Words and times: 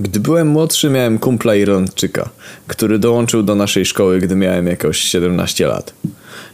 Gdy 0.00 0.20
byłem 0.20 0.48
młodszy, 0.48 0.90
miałem 0.90 1.18
kumpla 1.18 1.54
Irlandczyka, 1.54 2.28
który 2.66 2.98
dołączył 2.98 3.42
do 3.42 3.54
naszej 3.54 3.84
szkoły, 3.84 4.18
gdy 4.18 4.36
miałem 4.36 4.66
jakoś 4.66 4.98
17 4.98 5.66
lat. 5.66 5.94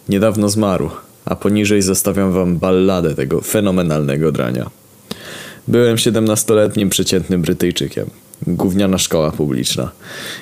Niedawno 0.09 0.49
zmarł, 0.49 0.91
a 1.25 1.37
poniżej 1.37 1.83
zostawiam 1.83 2.33
wam 2.33 2.57
balladę 2.59 3.15
tego 3.15 3.41
fenomenalnego 3.41 4.33
drania. 4.33 4.71
Byłem 5.69 5.97
17-letnim 5.97 6.89
przeciętnym 6.89 7.43
Brytyjczykiem. 7.43 8.11
Gówniana 8.47 8.99
szkoła 8.99 9.31
publiczna. 9.31 9.91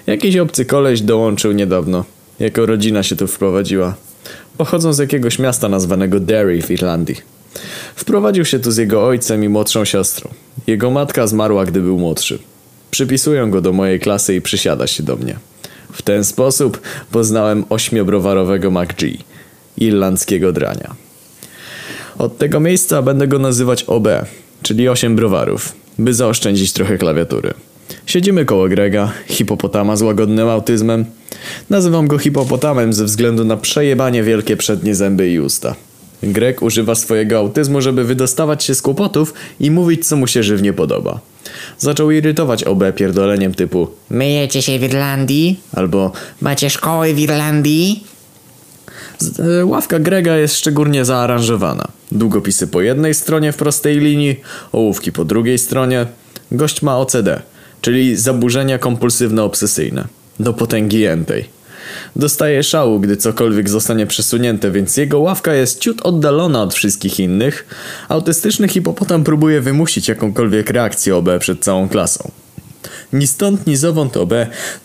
Jakiś 0.06 0.36
obcy 0.36 0.64
koleś 0.64 1.00
dołączył 1.00 1.52
niedawno. 1.52 2.04
Jako 2.40 2.66
rodzina 2.66 3.02
się 3.02 3.16
tu 3.16 3.26
wprowadziła. 3.26 3.94
Pochodzą 4.58 4.92
z 4.92 4.98
jakiegoś 4.98 5.38
miasta 5.38 5.68
nazwanego 5.68 6.20
Derry 6.20 6.62
w 6.62 6.70
Irlandii. 6.70 7.16
Wprowadził 7.96 8.44
się 8.44 8.58
tu 8.58 8.70
z 8.70 8.76
jego 8.76 9.06
ojcem 9.06 9.44
i 9.44 9.48
młodszą 9.48 9.84
siostrą. 9.84 10.30
Jego 10.66 10.90
matka 10.90 11.26
zmarła, 11.26 11.64
gdy 11.64 11.80
był 11.80 11.98
młodszy. 11.98 12.38
Przypisują 12.92 13.50
go 13.50 13.60
do 13.60 13.72
mojej 13.72 14.00
klasy 14.00 14.34
i 14.34 14.40
przysiada 14.40 14.86
się 14.86 15.02
do 15.02 15.16
mnie. 15.16 15.36
W 15.92 16.02
ten 16.02 16.24
sposób 16.24 16.80
poznałem 17.10 17.64
ośmiobrowarowego 17.70 18.70
MacG, 18.70 19.00
irlandzkiego 19.78 20.52
drania. 20.52 20.94
Od 22.18 22.38
tego 22.38 22.60
miejsca 22.60 23.02
będę 23.02 23.28
go 23.28 23.38
nazywać 23.38 23.84
OB, 23.84 24.08
czyli 24.62 24.88
8 24.88 25.16
browarów, 25.16 25.72
by 25.98 26.14
zaoszczędzić 26.14 26.72
trochę 26.72 26.98
klawiatury. 26.98 27.54
Siedzimy 28.06 28.44
koło 28.44 28.68
Grega, 28.68 29.12
hipopotama 29.26 29.96
z 29.96 30.02
łagodnym 30.02 30.48
autyzmem. 30.48 31.04
Nazywam 31.70 32.06
go 32.06 32.18
hipopotamem 32.18 32.92
ze 32.92 33.04
względu 33.04 33.44
na 33.44 33.56
przejebanie 33.56 34.22
wielkie 34.22 34.56
przednie 34.56 34.94
zęby 34.94 35.30
i 35.30 35.40
usta. 35.40 35.74
Greg 36.22 36.62
używa 36.62 36.94
swojego 36.94 37.38
autyzmu, 37.38 37.80
żeby 37.80 38.04
wydostawać 38.04 38.64
się 38.64 38.74
z 38.74 38.82
kłopotów 38.82 39.34
i 39.60 39.70
mówić, 39.70 40.06
co 40.06 40.16
mu 40.16 40.26
się 40.26 40.42
żywnie 40.42 40.72
podoba. 40.72 41.31
Zaczął 41.78 42.10
irytować 42.10 42.64
OB 42.64 42.84
pierdoleniem 42.96 43.54
typu 43.54 43.88
Myjecie 44.10 44.62
się 44.62 44.78
w 44.78 44.82
Irlandii? 44.82 45.60
albo 45.76 46.12
Macie 46.40 46.70
szkoły 46.70 47.14
w 47.14 47.18
Irlandii? 47.18 48.04
E, 49.60 49.66
Ławka 49.66 49.98
Grega 49.98 50.36
jest 50.36 50.56
szczególnie 50.56 51.04
zaaranżowana. 51.04 51.88
Długopisy 52.12 52.66
po 52.66 52.80
jednej 52.80 53.14
stronie 53.14 53.52
w 53.52 53.56
prostej 53.56 53.98
linii, 53.98 54.40
ołówki 54.72 55.12
po 55.12 55.24
drugiej 55.24 55.58
stronie. 55.58 56.06
Gość 56.52 56.82
ma 56.82 56.98
OCD, 56.98 57.42
czyli 57.80 58.16
zaburzenia 58.16 58.78
kompulsywno-obsesyjne. 58.78 60.04
Do 60.40 60.52
potęgi 60.52 61.04
entej. 61.04 61.48
Dostaje 62.16 62.62
szału, 62.62 63.00
gdy 63.00 63.16
cokolwiek 63.16 63.68
zostanie 63.68 64.06
przesunięte, 64.06 64.70
więc 64.70 64.96
jego 64.96 65.20
ławka 65.20 65.54
jest 65.54 65.80
ciut 65.80 66.00
oddalona 66.02 66.62
od 66.62 66.74
wszystkich 66.74 67.20
innych. 67.20 67.66
Autystyczny 68.08 68.68
hipopotam 68.68 69.24
próbuje 69.24 69.60
wymusić 69.60 70.08
jakąkolwiek 70.08 70.70
reakcję 70.70 71.16
OB 71.16 71.28
przed 71.38 71.60
całą 71.60 71.88
klasą. 71.88 72.30
Ni 73.12 73.26
stąd, 73.26 73.66
ni 73.66 73.76
zowąd 73.76 74.16
OB 74.16 74.32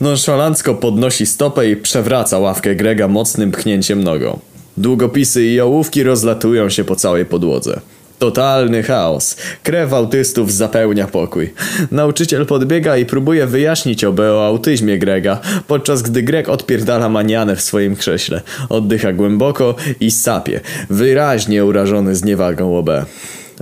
nonszalancko 0.02 0.76
podnosi 0.76 1.26
stopę 1.26 1.70
i 1.70 1.76
przewraca 1.76 2.40
ławkę 2.40 2.76
Grega 2.76 3.08
mocnym 3.08 3.52
pchnięciem 3.52 4.04
nogą. 4.04 4.40
Długopisy 4.78 5.46
i 5.46 5.60
ołówki 5.60 6.04
rozlatują 6.04 6.70
się 6.70 6.84
po 6.84 6.96
całej 6.96 7.26
podłodze. 7.26 7.82
Totalny 8.20 8.84
chaos. 8.84 9.36
Krew 9.64 9.94
autystów 9.94 10.54
zapełnia 10.54 11.08
pokój. 11.08 11.54
Nauczyciel 11.92 12.46
podbiega 12.46 12.98
i 12.98 13.06
próbuje 13.06 13.48
wyjaśnić 13.48 14.04
OB 14.04 14.20
o 14.20 14.48
autyzmie 14.48 15.00
Grega, 15.00 15.40
podczas 15.68 16.02
gdy 16.02 16.24
Greg 16.24 16.50
odpierdala 16.50 17.10
manianę 17.10 17.56
w 17.56 17.62
swoim 17.62 17.96
krześle. 17.96 18.42
Oddycha 18.70 19.14
głęboko 19.14 19.76
i 20.00 20.12
sapie, 20.12 20.60
wyraźnie 20.90 21.66
urażony 21.66 22.16
zniewagą 22.16 22.78
OB. 22.78 22.90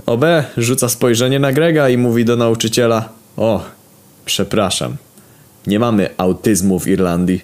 OB 0.06 0.24
rzuca 0.56 0.88
spojrzenie 0.88 1.38
na 1.38 1.52
Grega 1.52 1.88
i 1.88 1.98
mówi 1.98 2.24
do 2.24 2.36
nauczyciela 2.36 3.08
O, 3.36 3.64
przepraszam, 4.24 4.96
nie 5.66 5.78
mamy 5.78 6.08
autyzmu 6.16 6.80
w 6.80 6.88
Irlandii. 6.88 7.42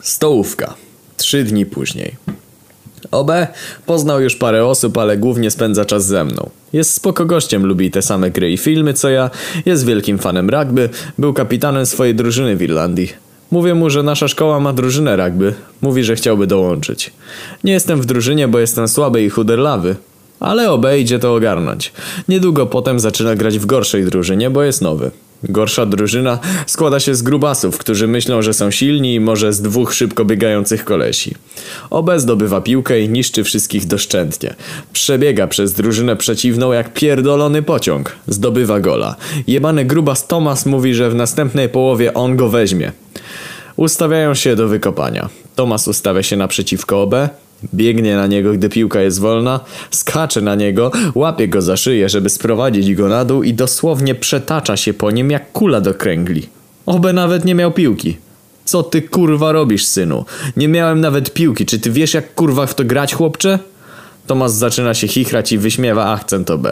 Stołówka. 0.00 0.74
Trzy 1.16 1.44
dni 1.44 1.66
później. 1.66 2.37
OB 3.10 3.30
poznał 3.86 4.20
już 4.20 4.36
parę 4.36 4.66
osób, 4.66 4.98
ale 4.98 5.16
głównie 5.16 5.50
spędza 5.50 5.84
czas 5.84 6.06
ze 6.06 6.24
mną. 6.24 6.50
Jest 6.72 6.94
spoko 6.94 7.24
gościem, 7.24 7.66
lubi 7.66 7.90
te 7.90 8.02
same 8.02 8.30
gry 8.30 8.52
i 8.52 8.58
filmy 8.58 8.94
co 8.94 9.08
ja, 9.08 9.30
jest 9.66 9.86
wielkim 9.86 10.18
fanem 10.18 10.50
rugby, 10.50 10.88
był 11.18 11.32
kapitanem 11.32 11.86
swojej 11.86 12.14
drużyny 12.14 12.56
w 12.56 12.62
Irlandii. 12.62 13.12
Mówię 13.50 13.74
mu, 13.74 13.90
że 13.90 14.02
nasza 14.02 14.28
szkoła 14.28 14.60
ma 14.60 14.72
drużynę 14.72 15.16
rugby. 15.16 15.54
Mówi, 15.80 16.04
że 16.04 16.16
chciałby 16.16 16.46
dołączyć. 16.46 17.12
Nie 17.64 17.72
jestem 17.72 18.00
w 18.00 18.06
drużynie, 18.06 18.48
bo 18.48 18.58
jestem 18.58 18.88
słaby 18.88 19.22
i 19.22 19.30
chuderlawy. 19.30 19.96
Ale 20.40 20.70
OB 20.70 20.86
idzie 20.98 21.18
to 21.18 21.34
ogarnąć. 21.34 21.92
Niedługo 22.28 22.66
potem 22.66 23.00
zaczyna 23.00 23.34
grać 23.34 23.58
w 23.58 23.66
gorszej 23.66 24.04
drużynie, 24.04 24.50
bo 24.50 24.62
jest 24.62 24.82
nowy. 24.82 25.10
Gorsza 25.42 25.86
drużyna 25.86 26.38
składa 26.66 27.00
się 27.00 27.14
z 27.14 27.22
grubasów, 27.22 27.78
którzy 27.78 28.08
myślą, 28.08 28.42
że 28.42 28.54
są 28.54 28.70
silni 28.70 29.14
i 29.14 29.20
może 29.20 29.52
z 29.52 29.62
dwóch 29.62 29.94
szybko 29.94 30.24
biegających 30.24 30.84
kolesi. 30.84 31.34
OB 31.90 32.10
zdobywa 32.16 32.60
piłkę 32.60 33.00
i 33.00 33.08
niszczy 33.08 33.44
wszystkich 33.44 33.86
doszczętnie. 33.86 34.54
Przebiega 34.92 35.46
przez 35.46 35.72
drużynę 35.72 36.16
przeciwną 36.16 36.72
jak 36.72 36.92
pierdolony 36.92 37.62
pociąg. 37.62 38.16
Zdobywa 38.26 38.80
gola. 38.80 39.16
Jebany 39.46 39.84
grubas 39.84 40.26
Thomas 40.26 40.66
mówi, 40.66 40.94
że 40.94 41.10
w 41.10 41.14
następnej 41.14 41.68
połowie 41.68 42.14
on 42.14 42.36
go 42.36 42.48
weźmie. 42.48 42.92
Ustawiają 43.76 44.34
się 44.34 44.56
do 44.56 44.68
wykopania. 44.68 45.28
Tomas 45.56 45.88
ustawia 45.88 46.22
się 46.22 46.36
naprzeciwko 46.36 47.02
OB, 47.02 47.14
biegnie 47.74 48.16
na 48.16 48.26
niego, 48.26 48.52
gdy 48.52 48.68
piłka 48.68 49.00
jest 49.00 49.20
wolna, 49.20 49.60
skacze 49.90 50.40
na 50.40 50.54
niego, 50.54 50.92
łapie 51.14 51.48
go 51.48 51.62
za 51.62 51.76
szyję, 51.76 52.08
żeby 52.08 52.28
sprowadzić 52.30 52.94
go 52.94 53.08
na 53.08 53.24
dół 53.24 53.42
i 53.42 53.54
dosłownie 53.54 54.14
przetacza 54.14 54.76
się 54.76 54.94
po 54.94 55.10
nim 55.10 55.30
jak 55.30 55.52
kula 55.52 55.80
do 55.80 55.94
kręgli. 55.94 56.48
OB 56.86 57.12
nawet 57.12 57.44
nie 57.44 57.54
miał 57.54 57.72
piłki. 57.72 58.16
Co 58.64 58.82
ty 58.82 59.02
kurwa 59.02 59.52
robisz, 59.52 59.86
synu? 59.86 60.24
Nie 60.56 60.68
miałem 60.68 61.00
nawet 61.00 61.32
piłki. 61.32 61.66
Czy 61.66 61.78
ty 61.78 61.90
wiesz 61.90 62.14
jak 62.14 62.34
kurwa 62.34 62.66
w 62.66 62.74
to 62.74 62.84
grać, 62.84 63.14
chłopcze? 63.14 63.58
Tomas 64.26 64.54
zaczyna 64.54 64.94
się 64.94 65.08
chichrać 65.08 65.52
i 65.52 65.58
wyśmiewa 65.58 66.12
akcent 66.12 66.50
OB. 66.50 66.66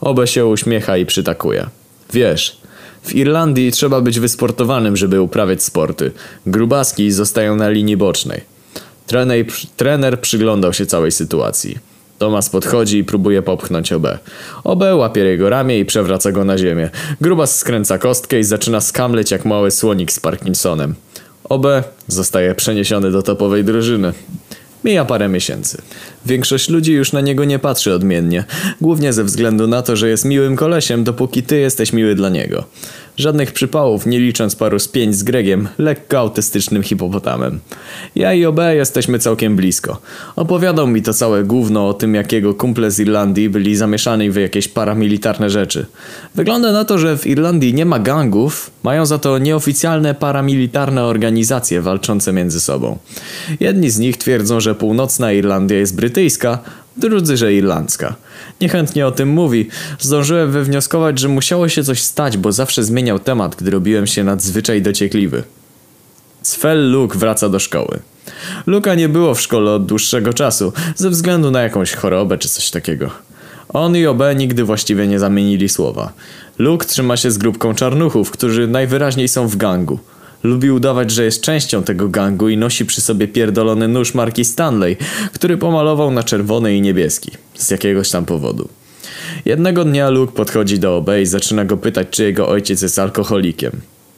OB 0.00 0.26
się 0.26 0.46
uśmiecha 0.46 0.96
i 0.96 1.06
przytakuje. 1.06 1.66
Wiesz, 2.12 2.56
w 3.02 3.14
Irlandii 3.14 3.72
trzeba 3.72 4.00
być 4.00 4.20
wysportowanym, 4.20 4.96
żeby 4.96 5.20
uprawiać 5.20 5.62
sporty. 5.62 6.10
Grubaski 6.46 7.10
zostają 7.10 7.56
na 7.56 7.68
linii 7.68 7.96
bocznej. 7.96 8.51
Trener, 9.06 9.44
trener 9.76 10.20
przyglądał 10.20 10.72
się 10.72 10.86
całej 10.86 11.12
sytuacji. 11.12 11.78
Tomas 12.18 12.50
podchodzi 12.50 12.98
i 12.98 13.04
próbuje 13.04 13.42
popchnąć 13.42 13.92
OB. 13.92 14.06
OB 14.64 14.82
łapie 14.94 15.20
jego 15.20 15.50
ramię 15.50 15.78
i 15.78 15.84
przewraca 15.84 16.32
go 16.32 16.44
na 16.44 16.58
ziemię. 16.58 16.90
Grubas 17.20 17.58
skręca 17.58 17.98
kostkę 17.98 18.40
i 18.40 18.44
zaczyna 18.44 18.80
skamleć 18.80 19.30
jak 19.30 19.44
mały 19.44 19.70
słonik 19.70 20.12
z 20.12 20.20
Parkinsonem. 20.20 20.94
OB 21.44 21.66
zostaje 22.08 22.54
przeniesiony 22.54 23.10
do 23.10 23.22
topowej 23.22 23.64
drużyny. 23.64 24.12
Mija 24.84 25.04
parę 25.04 25.28
miesięcy. 25.28 25.82
Większość 26.26 26.68
ludzi 26.68 26.92
już 26.92 27.12
na 27.12 27.20
niego 27.20 27.44
nie 27.44 27.58
patrzy 27.58 27.94
odmiennie, 27.94 28.44
głównie 28.80 29.12
ze 29.12 29.24
względu 29.24 29.66
na 29.66 29.82
to, 29.82 29.96
że 29.96 30.08
jest 30.08 30.24
miłym 30.24 30.56
kolesiem, 30.56 31.04
dopóki 31.04 31.42
ty 31.42 31.58
jesteś 31.58 31.92
miły 31.92 32.14
dla 32.14 32.28
niego. 32.28 32.64
Żadnych 33.16 33.52
przypałów, 33.52 34.06
nie 34.06 34.20
licząc 34.20 34.56
paru 34.56 34.78
spięć 34.78 35.16
z 35.16 35.22
Gregiem, 35.22 35.68
lekko 35.78 36.18
autystycznym 36.18 36.82
hipopotamem. 36.82 37.60
Ja 38.14 38.34
i 38.34 38.44
OB 38.44 38.58
jesteśmy 38.72 39.18
całkiem 39.18 39.56
blisko. 39.56 40.00
Opowiadał 40.36 40.86
mi 40.86 41.02
to 41.02 41.14
całe 41.14 41.44
gówno 41.44 41.88
o 41.88 41.94
tym, 41.94 42.14
jak 42.14 42.32
jego 42.32 42.54
kumple 42.54 42.90
z 42.90 43.00
Irlandii 43.00 43.48
byli 43.48 43.76
zamieszani 43.76 44.30
w 44.30 44.36
jakieś 44.36 44.68
paramilitarne 44.68 45.50
rzeczy. 45.50 45.86
Wygląda 46.34 46.72
na 46.72 46.84
to, 46.84 46.98
że 46.98 47.18
w 47.18 47.26
Irlandii 47.26 47.74
nie 47.74 47.86
ma 47.86 47.98
gangów, 47.98 48.70
mają 48.82 49.06
za 49.06 49.18
to 49.18 49.38
nieoficjalne 49.38 50.14
paramilitarne 50.14 51.04
organizacje 51.04 51.82
walczące 51.82 52.32
między 52.32 52.60
sobą. 52.60 52.98
Jedni 53.60 53.90
z 53.90 53.98
nich 53.98 54.16
twierdzą, 54.16 54.60
że 54.60 54.74
północna 54.74 55.32
Irlandia 55.32 55.78
jest 55.78 55.96
brytyjska, 55.96 56.58
drudzy, 56.96 57.36
że 57.36 57.54
irlandzka. 57.54 58.14
Niechętnie 58.60 59.06
o 59.06 59.10
tym 59.10 59.28
mówi. 59.28 59.68
Zdążyłem 60.00 60.52
wywnioskować, 60.52 61.18
że 61.18 61.28
musiało 61.28 61.68
się 61.68 61.84
coś 61.84 62.02
stać, 62.02 62.36
bo 62.36 62.52
zawsze 62.52 62.84
zmieniał 62.84 63.18
temat, 63.18 63.56
gdy 63.56 63.70
robiłem 63.70 64.06
się 64.06 64.24
nadzwyczaj 64.24 64.82
dociekliwy. 64.82 65.42
Svel 66.42 66.90
Luke 66.90 67.18
wraca 67.18 67.48
do 67.48 67.58
szkoły. 67.58 67.98
Luka 68.66 68.94
nie 68.94 69.08
było 69.08 69.34
w 69.34 69.40
szkole 69.40 69.70
od 69.70 69.86
dłuższego 69.86 70.32
czasu, 70.32 70.72
ze 70.96 71.10
względu 71.10 71.50
na 71.50 71.62
jakąś 71.62 71.92
chorobę 71.92 72.38
czy 72.38 72.48
coś 72.48 72.70
takiego. 72.70 73.10
On 73.68 73.96
i 73.96 74.06
OB 74.06 74.22
nigdy 74.36 74.64
właściwie 74.64 75.06
nie 75.06 75.18
zamienili 75.18 75.68
słowa. 75.68 76.12
Luke 76.58 76.86
trzyma 76.86 77.16
się 77.16 77.30
z 77.30 77.38
grupką 77.38 77.74
czarnuchów, 77.74 78.30
którzy 78.30 78.66
najwyraźniej 78.66 79.28
są 79.28 79.48
w 79.48 79.56
gangu. 79.56 79.98
Lubi 80.42 80.70
udawać, 80.70 81.10
że 81.10 81.24
jest 81.24 81.40
częścią 81.40 81.82
tego 81.82 82.08
gangu 82.08 82.48
i 82.48 82.56
nosi 82.56 82.86
przy 82.86 83.00
sobie 83.00 83.28
pierdolony 83.28 83.88
nóż 83.88 84.14
marki 84.14 84.44
Stanley, 84.44 84.96
który 85.32 85.56
pomalował 85.56 86.10
na 86.10 86.22
czerwony 86.22 86.76
i 86.76 86.80
niebieski. 86.80 87.30
Z 87.54 87.70
jakiegoś 87.70 88.10
tam 88.10 88.24
powodu. 88.24 88.68
Jednego 89.44 89.84
dnia 89.84 90.10
Luke 90.10 90.32
podchodzi 90.32 90.78
do 90.78 90.96
OB 90.96 91.10
i 91.22 91.26
zaczyna 91.26 91.64
go 91.64 91.76
pytać, 91.76 92.06
czy 92.10 92.24
jego 92.24 92.48
ojciec 92.48 92.82
jest 92.82 92.98
alkoholikiem. 92.98 93.72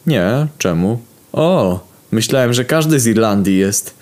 Nie, 0.06 0.46
czemu? 0.58 1.00
O, 1.32 1.80
myślałem, 2.12 2.52
że 2.52 2.64
każdy 2.64 3.00
z 3.00 3.06
Irlandii 3.06 3.58
jest. 3.58 3.94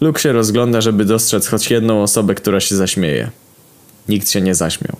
Luke 0.00 0.20
się 0.20 0.32
rozgląda, 0.32 0.80
żeby 0.80 1.04
dostrzec 1.04 1.46
choć 1.46 1.70
jedną 1.70 2.02
osobę, 2.02 2.34
która 2.34 2.60
się 2.60 2.76
zaśmieje. 2.76 3.30
Nikt 4.08 4.30
się 4.30 4.40
nie 4.40 4.54
zaśmiał. 4.54 4.96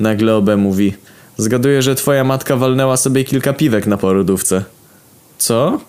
Nagle 0.00 0.34
OB 0.34 0.48
mówi, 0.56 0.94
Zgaduję, 1.36 1.82
że 1.82 1.94
twoja 1.94 2.24
matka 2.24 2.56
walnęła 2.56 2.96
sobie 2.96 3.24
kilka 3.24 3.52
piwek 3.52 3.86
na 3.86 3.96
porodówce. 3.96 4.64
Co? 5.38 5.80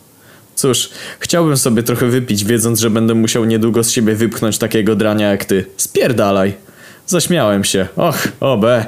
Cóż, 0.64 0.90
chciałbym 1.20 1.58
sobie 1.58 1.84
trochę 1.84 2.08
wypić, 2.08 2.46
wiedząc, 2.46 2.80
że 2.80 2.90
będę 2.90 3.14
musiał 3.14 3.46
niedługo 3.46 3.84
z 3.84 3.90
siebie 3.92 4.16
wypchnąć 4.16 4.58
takiego 4.58 4.96
drania 4.96 5.30
jak 5.30 5.46
ty. 5.46 5.66
Spierdalaj! 5.78 6.54
Zaśmiałem 7.08 7.64
się. 7.64 7.88
Och, 7.96 8.28
obe. 8.40 8.86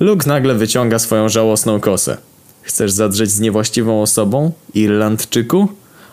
Luke 0.00 0.28
nagle 0.28 0.54
wyciąga 0.54 0.98
swoją 0.98 1.28
żałosną 1.28 1.80
kosę. 1.80 2.16
Chcesz 2.62 2.92
zadrzeć 2.92 3.30
z 3.30 3.40
niewłaściwą 3.40 4.02
osobą? 4.02 4.52
Irlandczyku? 4.74 5.68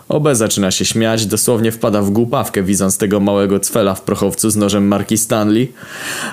Obe 0.10 0.36
zaczyna 0.36 0.72
się 0.72 0.86
śmiać, 0.86 1.26
dosłownie 1.26 1.72
wpada 1.72 2.02
w 2.02 2.10
głupawkę, 2.10 2.64
widząc 2.64 2.98
tego 2.98 3.20
małego 3.20 3.60
cwela 3.60 3.96
w 3.96 4.02
prochowcu 4.02 4.50
z 4.50 4.56
nożem 4.56 4.88
marki 4.88 5.18
Stanley. 5.18 5.74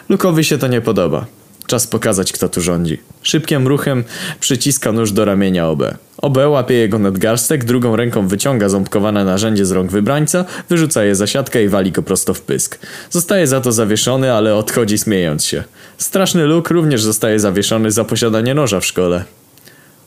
Lukowi 0.08 0.44
się 0.44 0.58
to 0.58 0.66
nie 0.66 0.80
podoba. 0.80 1.26
Czas 1.68 1.86
pokazać, 1.86 2.32
kto 2.32 2.48
tu 2.48 2.60
rządzi. 2.60 2.98
Szybkim 3.22 3.68
ruchem 3.68 4.04
przyciska 4.40 4.92
nóż 4.92 5.12
do 5.12 5.24
ramienia 5.24 5.68
OB. 5.68 5.82
OB 6.18 6.38
łapie 6.46 6.74
jego 6.74 6.98
nadgarstek, 6.98 7.64
drugą 7.64 7.96
ręką 7.96 8.28
wyciąga 8.28 8.68
ząbkowane 8.68 9.24
narzędzie 9.24 9.66
z 9.66 9.70
rąk 9.70 9.90
wybrańca, 9.90 10.44
wyrzuca 10.68 11.04
je 11.04 11.14
za 11.14 11.26
siatkę 11.26 11.64
i 11.64 11.68
wali 11.68 11.92
go 11.92 12.02
prosto 12.02 12.34
w 12.34 12.40
pysk. 12.40 12.78
Zostaje 13.10 13.46
za 13.46 13.60
to 13.60 13.72
zawieszony, 13.72 14.32
ale 14.32 14.54
odchodzi 14.54 14.98
śmiejąc 14.98 15.44
się. 15.44 15.64
Straszny 15.98 16.44
Luke 16.44 16.74
również 16.74 17.02
zostaje 17.02 17.40
zawieszony 17.40 17.90
za 17.90 18.04
posiadanie 18.04 18.54
noża 18.54 18.80
w 18.80 18.86
szkole. 18.86 19.24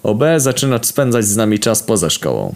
OB 0.03 0.23
zaczyna 0.37 0.79
spędzać 0.83 1.25
z 1.25 1.35
nami 1.35 1.59
czas 1.59 1.83
poza 1.83 2.09
szkołą. 2.09 2.55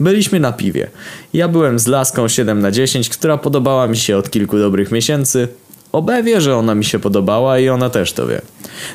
Byliśmy 0.00 0.40
na 0.40 0.52
piwie. 0.52 0.90
Ja 1.32 1.48
byłem 1.48 1.78
z 1.78 1.86
laską 1.86 2.28
7 2.28 2.60
na 2.60 2.70
10, 2.70 3.08
która 3.08 3.38
podobała 3.38 3.86
mi 3.86 3.96
się 3.96 4.16
od 4.16 4.30
kilku 4.30 4.58
dobrych 4.58 4.90
miesięcy. 4.90 5.48
OB 5.94 6.10
wie, 6.24 6.40
że 6.40 6.56
ona 6.56 6.74
mi 6.74 6.84
się 6.84 6.98
podobała 6.98 7.58
i 7.58 7.68
ona 7.68 7.90
też 7.90 8.12
to 8.12 8.26
wie. 8.26 8.40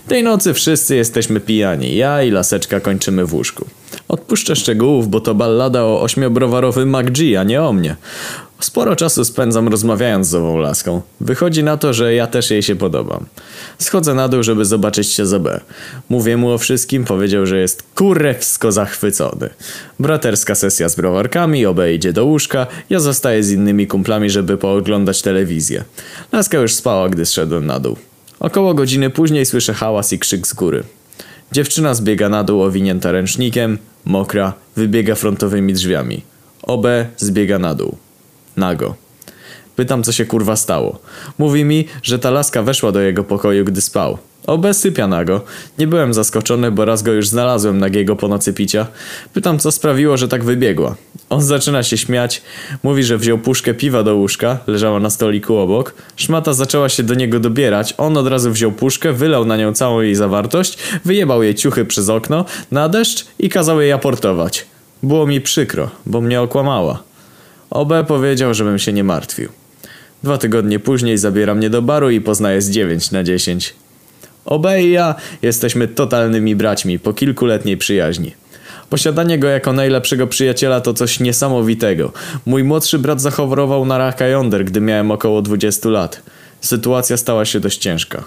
Tej 0.08 0.24
nocy 0.24 0.54
wszyscy 0.54 0.96
jesteśmy 0.96 1.40
pijani. 1.40 1.96
Ja 1.96 2.24
i 2.24 2.32
laseczka 2.32 2.80
kończymy 2.80 3.26
w 3.26 3.34
łóżku. 3.34 3.66
Odpuszczę 4.08 4.56
szczegółów, 4.56 5.10
bo 5.10 5.22
to 5.22 5.36
ballada 5.36 5.84
o 5.84 6.02
ośmiobrowarowym 6.02 6.90
MacG, 6.90 7.20
a 7.40 7.44
nie 7.44 7.64
o 7.64 7.74
mnie. 7.74 7.96
Sporo 8.60 8.96
czasu 8.96 9.26
spędzam 9.26 9.68
rozmawiając 9.68 10.28
z 10.28 10.36
ową 10.36 10.58
laską. 10.58 11.02
Wychodzi 11.22 11.64
na 11.64 11.78
to, 11.78 11.94
że 11.94 12.14
ja 12.14 12.28
też 12.28 12.52
jej 12.52 12.64
się 12.64 12.76
podobam. 12.76 13.26
Schodzę 13.78 14.14
na 14.14 14.28
dół, 14.28 14.44
żeby 14.44 14.66
zobaczyć 14.66 15.08
się 15.14 15.26
z 15.26 15.34
OB. 15.34 15.48
Mówię 16.10 16.38
mu 16.38 16.52
o 16.52 16.58
wszystkim, 16.58 17.06
powiedział, 17.06 17.46
że 17.46 17.60
jest 17.60 17.84
kurewsko 17.96 18.72
zachwycony. 18.72 19.50
Braterska 20.00 20.56
sesja 20.56 20.90
z 20.90 20.96
browarkami, 20.96 21.66
OB 21.66 21.80
idzie 21.94 22.14
do 22.14 22.26
łóżka, 22.26 22.68
ja 22.90 23.00
zostaję 23.00 23.44
z 23.44 23.52
innymi 23.52 23.88
kumplami, 23.88 24.30
żeby 24.30 24.58
pooglądać 24.58 25.22
telewizję. 25.22 25.84
Laska 26.32 26.58
już 26.58 26.74
spała, 26.74 27.10
gdy 27.10 27.26
zszedłem 27.26 27.66
na 27.66 27.80
dół. 27.80 27.98
Około 28.40 28.74
godziny 28.74 29.10
później 29.10 29.46
słyszę 29.46 29.74
hałas 29.74 30.14
i 30.14 30.20
krzyk 30.20 30.48
z 30.48 30.54
góry. 30.54 30.84
Dziewczyna 31.52 31.94
zbiega 31.94 32.30
na 32.30 32.44
dół 32.44 32.62
owinięta 32.62 33.12
ręcznikiem, 33.12 33.78
mokra, 34.06 34.54
wybiega 34.76 35.16
frontowymi 35.16 35.74
drzwiami. 35.74 36.22
OB 36.62 36.86
zbiega 37.18 37.60
na 37.60 37.76
dół. 37.76 37.98
Nago. 38.60 38.96
Pytam, 39.76 40.04
co 40.04 40.12
się 40.12 40.26
kurwa 40.26 40.56
stało. 40.56 41.00
Mówi 41.38 41.66
mi, 41.66 41.86
że 42.04 42.20
ta 42.20 42.30
laska 42.30 42.64
weszła 42.64 42.92
do 42.92 43.02
jego 43.02 43.24
pokoju, 43.24 43.66
gdy 43.66 43.82
spał. 43.82 44.18
OB 44.48 44.66
sypia 44.72 45.08
nago. 45.08 45.42
Nie 45.78 45.88
byłem 45.88 46.14
zaskoczony, 46.14 46.72
bo 46.72 46.86
raz 46.86 47.04
go 47.04 47.12
już 47.12 47.28
znalazłem 47.28 47.78
nagiego 47.78 48.16
po 48.16 48.28
nocy 48.28 48.54
picia. 48.54 48.88
Pytam, 49.34 49.60
co 49.60 49.72
sprawiło, 49.72 50.18
że 50.18 50.28
tak 50.28 50.44
wybiegła. 50.44 50.96
On 51.30 51.42
zaczyna 51.42 51.84
się 51.84 51.98
śmiać. 51.98 52.42
Mówi, 52.84 53.04
że 53.04 53.18
wziął 53.18 53.38
puszkę 53.38 53.74
piwa 53.74 54.04
do 54.04 54.16
łóżka, 54.16 54.58
leżała 54.68 55.00
na 55.00 55.10
stoliku 55.10 55.56
obok. 55.56 55.94
Szmata 56.16 56.54
zaczęła 56.54 56.90
się 56.90 57.04
do 57.04 57.14
niego 57.14 57.40
dobierać. 57.40 57.94
On 57.98 58.18
od 58.18 58.28
razu 58.28 58.52
wziął 58.52 58.72
puszkę, 58.72 59.14
wylał 59.14 59.46
na 59.46 59.58
nią 59.58 59.74
całą 59.74 60.02
jej 60.02 60.16
zawartość, 60.16 60.78
wyjebał 61.06 61.44
jej 61.44 61.56
ciuchy 61.56 61.86
przez 61.86 62.10
okno, 62.10 62.46
na 62.72 62.90
deszcz 62.90 63.26
i 63.40 63.50
kazał 63.50 63.82
jej 63.82 63.92
aportować. 63.92 64.66
Było 65.04 65.28
mi 65.28 65.42
przykro, 65.42 65.90
bo 66.06 66.22
mnie 66.22 66.42
okłamała. 66.42 67.09
OB 67.70 67.94
powiedział, 68.08 68.54
żebym 68.54 68.80
się 68.80 68.94
nie 68.94 69.04
martwił. 69.04 69.50
Dwa 70.24 70.38
tygodnie 70.38 70.80
później 70.80 71.18
zabiera 71.18 71.56
mnie 71.56 71.70
do 71.70 71.82
baru 71.82 72.10
i 72.10 72.22
poznaje 72.22 72.62
z 72.62 72.70
9 72.70 73.12
na 73.12 73.24
10. 73.24 73.76
OB 74.46 74.68
i 74.80 74.92
ja 74.92 75.16
jesteśmy 75.42 75.88
totalnymi 75.88 76.56
braćmi 76.56 77.00
po 77.00 77.14
kilkuletniej 77.14 77.78
przyjaźni. 77.78 78.32
Posiadanie 78.90 79.40
go 79.40 79.48
jako 79.48 79.74
najlepszego 79.74 80.28
przyjaciela 80.28 80.82
to 80.82 80.94
coś 80.94 81.20
niesamowitego. 81.20 82.12
Mój 82.46 82.64
młodszy 82.64 83.00
brat 83.00 83.22
zachorował 83.22 83.86
na 83.86 83.98
raka 83.98 84.28
jąder, 84.28 84.66
gdy 84.66 84.82
miałem 84.82 85.12
około 85.12 85.42
20 85.42 85.90
lat. 85.90 86.22
Sytuacja 86.62 87.18
stała 87.18 87.46
się 87.46 87.60
dość 87.60 87.78
ciężka. 87.78 88.24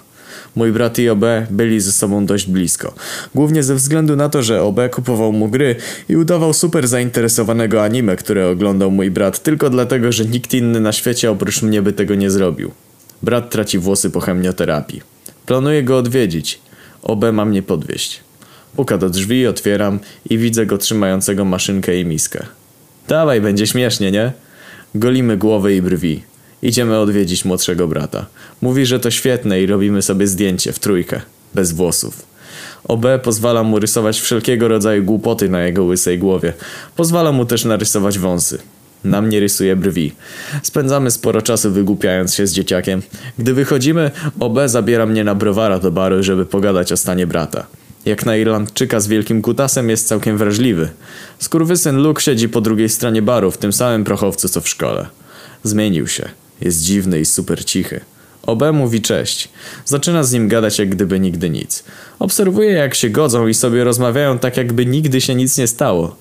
Mój 0.56 0.72
brat 0.72 0.98
i 0.98 1.08
OB 1.08 1.24
byli 1.50 1.80
ze 1.80 1.92
sobą 1.92 2.26
dość 2.26 2.46
blisko. 2.46 2.94
Głównie 3.34 3.62
ze 3.62 3.74
względu 3.74 4.16
na 4.16 4.28
to, 4.28 4.42
że 4.42 4.62
OB 4.62 4.80
kupował 4.92 5.32
mu 5.32 5.48
gry 5.48 5.76
i 6.08 6.16
udawał 6.16 6.52
super 6.52 6.88
zainteresowanego 6.88 7.84
anime, 7.84 8.16
które 8.16 8.48
oglądał 8.48 8.90
mój 8.90 9.10
brat, 9.10 9.42
tylko 9.42 9.70
dlatego, 9.70 10.12
że 10.12 10.24
nikt 10.24 10.54
inny 10.54 10.80
na 10.80 10.92
świecie 10.92 11.30
oprócz 11.30 11.62
mnie 11.62 11.82
by 11.82 11.92
tego 11.92 12.14
nie 12.14 12.30
zrobił. 12.30 12.70
Brat 13.22 13.50
traci 13.50 13.78
włosy 13.78 14.10
po 14.10 14.20
chemioterapii. 14.20 15.00
Planuję 15.46 15.82
go 15.82 15.98
odwiedzić. 15.98 16.60
OB 17.02 17.24
ma 17.32 17.44
mnie 17.44 17.62
podwieźć. 17.62 18.20
Puka 18.76 18.98
do 18.98 19.10
drzwi, 19.10 19.46
otwieram 19.46 19.98
i 20.30 20.38
widzę 20.38 20.66
go 20.66 20.78
trzymającego 20.78 21.44
maszynkę 21.44 22.00
i 22.00 22.04
miskę. 22.04 22.46
Dawaj, 23.08 23.40
będzie 23.40 23.66
śmiesznie, 23.66 24.10
nie? 24.10 24.32
Golimy 24.94 25.36
głowę 25.36 25.74
i 25.74 25.82
brwi. 25.82 26.22
Idziemy 26.62 26.98
odwiedzić 26.98 27.44
młodszego 27.44 27.88
brata. 27.88 28.26
Mówi, 28.60 28.86
że 28.86 29.00
to 29.00 29.10
świetne 29.10 29.62
i 29.62 29.66
robimy 29.66 30.02
sobie 30.02 30.26
zdjęcie 30.26 30.72
w 30.72 30.78
trójkę, 30.78 31.20
bez 31.54 31.72
włosów. 31.72 32.32
OB 32.84 33.06
pozwala 33.22 33.62
mu 33.62 33.78
rysować 33.78 34.20
wszelkiego 34.20 34.68
rodzaju 34.68 35.04
głupoty 35.04 35.48
na 35.48 35.62
jego 35.62 35.84
łysej 35.84 36.18
głowie. 36.18 36.52
Pozwala 36.96 37.32
mu 37.32 37.44
też 37.44 37.64
narysować 37.64 38.18
wąsy. 38.18 38.58
Na 39.04 39.22
mnie 39.22 39.40
rysuje 39.40 39.76
brwi. 39.76 40.12
Spędzamy 40.62 41.10
sporo 41.10 41.42
czasu 41.42 41.70
wygłupiając 41.70 42.34
się 42.34 42.46
z 42.46 42.52
dzieciakiem. 42.52 43.02
Gdy 43.38 43.54
wychodzimy, 43.54 44.10
OB 44.40 44.58
zabiera 44.66 45.06
mnie 45.06 45.24
na 45.24 45.34
browara 45.34 45.78
do 45.78 45.90
baru, 45.90 46.22
żeby 46.22 46.46
pogadać 46.46 46.92
o 46.92 46.96
stanie 46.96 47.26
brata. 47.26 47.66
Jak 48.04 48.26
na 48.26 48.36
Irlandczyka 48.36 49.00
z 49.00 49.08
wielkim 49.08 49.42
kutasem 49.42 49.90
jest 49.90 50.08
całkiem 50.08 50.38
wrażliwy. 50.38 50.88
Skurwysyn 51.38 51.96
Luke 51.96 52.22
siedzi 52.22 52.48
po 52.48 52.60
drugiej 52.60 52.88
stronie 52.88 53.22
baru 53.22 53.50
w 53.50 53.58
tym 53.58 53.72
samym 53.72 54.04
prochowcu 54.04 54.48
co 54.48 54.60
w 54.60 54.68
szkole. 54.68 55.06
Zmienił 55.64 56.06
się. 56.06 56.41
Jest 56.62 56.82
dziwny 56.82 57.20
i 57.20 57.24
super 57.24 57.64
cichy. 57.64 58.00
OB 58.42 58.62
mówi 58.72 59.00
cześć. 59.00 59.48
Zaczyna 59.84 60.22
z 60.22 60.32
nim 60.32 60.48
gadać 60.48 60.78
jak 60.78 60.88
gdyby 60.88 61.20
nigdy 61.20 61.50
nic. 61.50 61.84
Obserwuję 62.18 62.70
jak 62.70 62.94
się 62.94 63.10
godzą 63.10 63.46
i 63.46 63.54
sobie 63.54 63.84
rozmawiają 63.84 64.38
tak 64.38 64.56
jakby 64.56 64.86
nigdy 64.86 65.20
się 65.20 65.34
nic 65.34 65.58
nie 65.58 65.66
stało. 65.66 66.16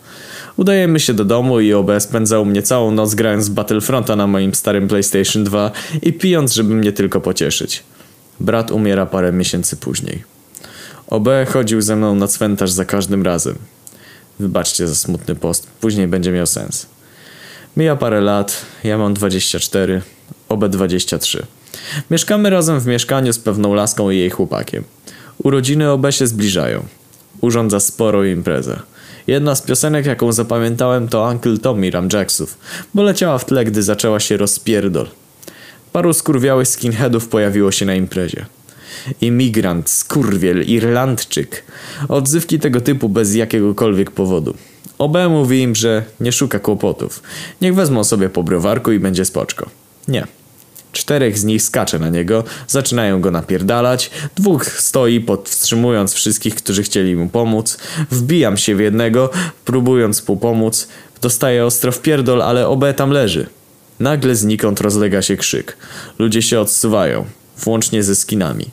Udajemy 0.57 0.99
się 0.99 1.13
do 1.13 1.25
domu 1.25 1.59
i 1.59 1.73
OB 1.73 1.91
spędza 1.99 2.39
u 2.39 2.45
mnie 2.45 2.61
całą 2.61 2.91
noc 2.91 3.15
grając 3.15 3.49
Battlefronta 3.49 4.15
na 4.15 4.27
moim 4.27 4.55
starym 4.55 4.87
PlayStation 4.87 5.43
2 5.43 5.71
i 6.01 6.13
pijąc, 6.13 6.53
żeby 6.53 6.73
mnie 6.73 6.91
tylko 6.91 7.21
pocieszyć. 7.21 7.83
Brat 8.39 8.71
umiera 8.71 9.05
parę 9.05 9.31
miesięcy 9.31 9.77
później. 9.77 10.23
OB 11.07 11.27
chodził 11.53 11.81
ze 11.81 11.95
mną 11.95 12.15
na 12.15 12.27
cmentarz 12.27 12.71
za 12.71 12.85
każdym 12.85 13.23
razem. 13.23 13.55
Wybaczcie 14.39 14.87
za 14.87 14.95
smutny 14.95 15.35
post, 15.35 15.67
później 15.81 16.07
będzie 16.07 16.31
miał 16.31 16.45
sens. 16.45 16.85
Mija 17.77 17.95
parę 17.95 18.21
lat, 18.21 18.65
ja 18.83 18.97
mam 18.97 19.13
24, 19.13 20.01
OB 20.51 20.67
23. 20.67 21.45
Mieszkamy 22.11 22.49
razem 22.49 22.79
w 22.79 22.87
mieszkaniu 22.87 23.33
z 23.33 23.39
pewną 23.39 23.73
laską 23.73 24.09
i 24.09 24.17
jej 24.17 24.29
chłopakiem. 24.29 24.83
Urodziny 25.43 25.91
OB 25.91 26.11
się 26.11 26.27
zbliżają. 26.27 26.83
Urządza 27.41 27.79
sporą 27.79 28.23
imprezę. 28.23 28.79
Jedna 29.27 29.55
z 29.55 29.61
piosenek, 29.61 30.05
jaką 30.05 30.31
zapamiętałem, 30.31 31.07
to 31.07 31.29
Uncle 31.31 31.57
Tommy 31.57 31.91
Ramjacksów, 31.91 32.57
bo 32.93 33.03
leciała 33.03 33.37
w 33.37 33.45
tle, 33.45 33.65
gdy 33.65 33.83
zaczęła 33.83 34.19
się 34.19 34.37
rozpierdol. 34.37 35.07
Paru 35.91 36.13
skurwiałych 36.13 36.67
skinheadów 36.67 37.27
pojawiło 37.27 37.71
się 37.71 37.85
na 37.85 37.95
imprezie. 37.95 38.45
Imigrant, 39.21 39.89
skurwiel, 39.89 40.63
Irlandczyk. 40.63 41.63
Odzywki 42.09 42.59
tego 42.59 42.81
typu 42.81 43.09
bez 43.09 43.35
jakiegokolwiek 43.35 44.11
powodu. 44.11 44.53
OB 44.97 45.17
mówi 45.29 45.61
im, 45.61 45.75
że 45.75 46.03
nie 46.19 46.31
szuka 46.31 46.59
kłopotów. 46.59 47.23
Niech 47.61 47.75
wezmą 47.75 48.03
sobie 48.03 48.29
po 48.29 48.43
browarku 48.43 48.91
i 48.91 48.99
będzie 48.99 49.25
spoczko. 49.25 49.69
Nie. 50.07 50.27
Czterech 50.91 51.37
z 51.37 51.43
nich 51.43 51.61
skacze 51.61 51.99
na 51.99 52.09
niego, 52.09 52.43
zaczynają 52.67 53.21
go 53.21 53.31
napierdalać, 53.31 54.11
dwóch 54.35 54.65
stoi 54.65 55.19
podwstrzymując 55.19 56.13
wszystkich, 56.13 56.55
którzy 56.55 56.83
chcieli 56.83 57.15
mu 57.15 57.29
pomóc. 57.29 57.77
Wbijam 58.11 58.57
się 58.57 58.75
w 58.75 58.79
jednego, 58.79 59.29
próbując 59.65 60.27
mu 60.27 60.37
pomóc. 60.37 60.87
Dostaję 61.21 61.65
ostro 61.65 61.91
w 61.91 62.01
pierdol, 62.01 62.41
ale 62.41 62.67
OB 62.67 62.83
tam 62.95 63.11
leży. 63.11 63.47
Nagle 63.99 64.35
znikąd 64.35 64.81
rozlega 64.81 65.21
się 65.21 65.37
krzyk. 65.37 65.77
Ludzie 66.19 66.41
się 66.41 66.59
odsuwają, 66.59 67.25
włącznie 67.57 68.03
ze 68.03 68.15
skinami. 68.15 68.65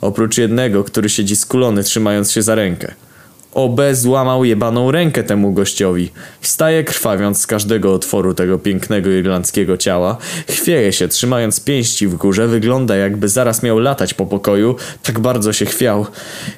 Oprócz 0.00 0.38
jednego, 0.38 0.84
który 0.84 1.08
siedzi 1.08 1.36
skulony, 1.36 1.84
trzymając 1.84 2.32
się 2.32 2.42
za 2.42 2.54
rękę. 2.54 2.94
OB 3.54 3.80
złamał 3.92 4.44
jebaną 4.44 4.90
rękę 4.90 5.24
temu 5.24 5.52
gościowi. 5.52 6.10
Wstaje 6.40 6.84
krwawiąc 6.84 7.40
z 7.40 7.46
każdego 7.46 7.94
otworu 7.94 8.34
tego 8.34 8.58
pięknego 8.58 9.10
irlandzkiego 9.10 9.76
ciała. 9.76 10.16
Chwieje 10.48 10.92
się, 10.92 11.08
trzymając 11.08 11.60
pięści 11.60 12.06
w 12.06 12.14
górze. 12.14 12.48
Wygląda 12.48 12.96
jakby 12.96 13.28
zaraz 13.28 13.62
miał 13.62 13.78
latać 13.78 14.14
po 14.14 14.26
pokoju. 14.26 14.76
Tak 15.02 15.20
bardzo 15.20 15.52
się 15.52 15.66
chwiał. 15.66 16.06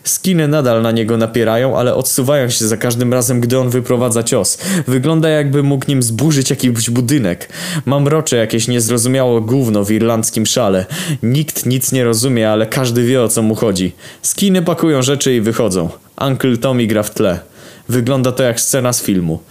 Skiny 0.05 0.49
nadal 0.49 0.83
na 0.83 0.93
niego 0.93 1.17
napierają, 1.17 1.79
ale 1.79 1.95
odsuwają 1.95 2.49
się 2.49 2.67
za 2.67 2.77
każdym 2.77 3.13
razem, 3.13 3.41
gdy 3.41 3.59
on 3.59 3.71
wyprowadza 3.71 4.23
cios. 4.23 4.59
Wygląda 4.87 5.29
jakby 5.29 5.63
mógł 5.63 5.85
nim 5.89 6.03
zburzyć 6.03 6.51
jakiś 6.51 6.91
budynek. 6.91 7.49
Mam 7.87 8.09
rocze 8.09 8.37
jakieś 8.37 8.69
niezrozumiałe 8.69 9.41
gówno 9.41 9.85
w 9.85 9.91
irlandzkim 9.91 10.47
szale. 10.47 10.87
Nikt 11.23 11.67
nic 11.67 11.93
nie 11.93 12.05
rozumie, 12.05 12.51
ale 12.51 12.67
każdy 12.67 13.05
wie 13.05 13.23
o 13.23 13.29
co 13.29 13.43
mu 13.43 13.55
chodzi. 13.55 13.93
Skiny 14.23 14.63
pakują 14.63 15.03
rzeczy 15.03 15.35
i 15.35 15.41
wychodzą. 15.41 16.06
Uncle 16.21 16.57
Tommy 16.57 16.87
gra 16.87 17.03
w 17.03 17.11
tle. 17.11 17.41
Wygląda 17.89 18.33
to 18.33 18.43
jak 18.43 18.61
scena 18.61 18.93
z 18.93 19.03
filmu. 19.03 19.43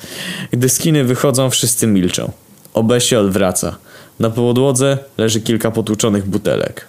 Gdy 0.52 0.70
skiny 0.70 1.04
wychodzą, 1.04 1.50
wszyscy 1.50 1.88
milczą. 1.88 2.32
Obe 2.74 3.02
się 3.02 3.20
odwraca. 3.20 3.76
Na 4.20 4.30
podłodze 4.30 4.98
leży 5.18 5.42
kilka 5.42 5.72
potłuczonych 5.72 6.28
butelek. 6.28 6.88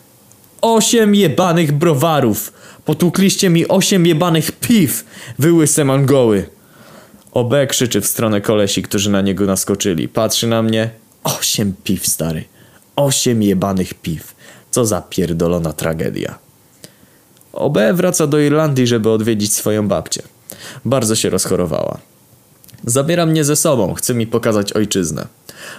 Osiem 0.62 1.14
jebanych 1.14 1.72
browarów! 1.72 2.52
Potłukliście 2.84 3.50
mi 3.50 3.68
osiem 3.68 4.06
jebanych 4.06 4.52
piw! 4.52 5.04
Wy 5.38 5.52
łyse 5.52 5.84
mangoły! 5.84 6.46
OB 7.32 7.54
krzyczy 7.68 8.00
w 8.00 8.06
stronę 8.06 8.40
kolesi, 8.40 8.82
którzy 8.82 9.10
na 9.10 9.20
niego 9.20 9.46
naskoczyli. 9.46 10.08
Patrzy 10.08 10.46
na 10.46 10.62
mnie. 10.62 10.90
Osiem 11.24 11.74
piw, 11.84 12.06
stary. 12.06 12.44
Osiem 12.96 13.42
jebanych 13.42 13.94
piw. 13.94 14.34
Co 14.70 14.86
za 14.86 15.02
pierdolona 15.02 15.72
tragedia. 15.72 16.38
OB 17.56 17.78
wraca 17.94 18.26
do 18.26 18.38
Irlandii, 18.38 18.86
żeby 18.86 19.10
odwiedzić 19.10 19.54
swoją 19.54 19.88
babcię. 19.88 20.22
Bardzo 20.84 21.14
się 21.14 21.30
rozchorowała. 21.30 21.98
Zabiera 22.84 23.26
mnie 23.26 23.44
ze 23.44 23.56
sobą, 23.56 23.94
chce 23.94 24.14
mi 24.14 24.26
pokazać 24.26 24.72
ojczyznę. 24.72 25.26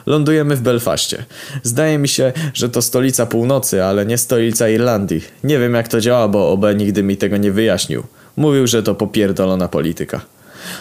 Lądujemy 0.06 0.56
w 0.56 0.62
Belfaście. 0.62 1.26
Zdaje 1.64 1.98
mi 1.98 2.08
się, 2.08 2.34
że 2.54 2.70
to 2.70 2.82
stolica 2.82 3.26
północy, 3.26 3.84
ale 3.84 4.06
nie 4.06 4.18
stolica 4.18 4.70
Irlandii. 4.70 5.22
Nie 5.44 5.60
wiem 5.60 5.74
jak 5.74 5.88
to 5.88 6.02
działa, 6.02 6.28
bo 6.28 6.52
OB 6.52 6.66
nigdy 6.76 7.04
mi 7.04 7.18
tego 7.18 7.38
nie 7.38 7.52
wyjaśnił. 7.52 8.04
Mówił, 8.38 8.68
że 8.68 8.84
to 8.84 8.96
popierdolona 8.96 9.68
polityka. 9.68 10.22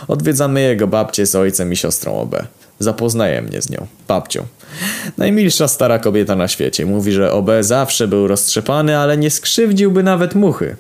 Odwiedzamy 0.09 0.61
jego 0.61 0.87
babcię 0.87 1.27
z 1.27 1.35
ojcem 1.35 1.73
i 1.73 1.77
siostrą 1.77 2.21
OB. 2.21 2.37
Zapoznaje 2.79 3.43
mnie 3.43 3.63
z 3.63 3.71
nią, 3.71 3.87
babcią. 4.09 4.47
Najmilsza 5.19 5.69
stara 5.69 5.99
kobieta 5.99 6.37
na 6.37 6.49
świecie. 6.49 6.87
Mówi, 6.87 7.13
że 7.13 7.33
OB 7.33 7.51
zawsze 7.61 8.09
był 8.09 8.29
roztrzepany, 8.29 8.99
ale 8.99 9.17
nie 9.17 9.31
skrzywdziłby 9.31 10.03
nawet 10.03 10.35
muchy. 10.35 10.77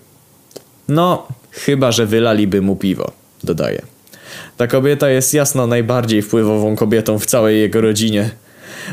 No, 0.88 1.28
chyba, 1.50 1.92
że 1.92 2.06
wylaliby 2.06 2.62
mu 2.62 2.76
piwo, 2.76 3.12
dodaje. 3.44 3.82
Ta 4.56 4.66
kobieta 4.66 5.10
jest 5.10 5.34
jasno 5.34 5.66
najbardziej 5.66 6.22
wpływową 6.22 6.76
kobietą 6.76 7.18
w 7.18 7.26
całej 7.26 7.60
jego 7.60 7.80
rodzinie. 7.80 8.30